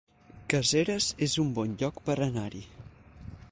[0.53, 2.65] Caseres es un bon lloc per anar-hi